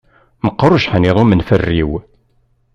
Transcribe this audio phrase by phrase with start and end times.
[0.45, 1.91] Meqqeṛ ujeḥniḍ umenferriw.